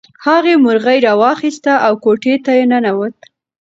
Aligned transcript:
هغه 0.25 0.51
مرغۍ 0.63 0.97
راواخیسته 1.07 1.71
او 1.85 1.93
کوټې 2.03 2.35
ته 2.45 2.51
ننووت. 2.71 3.17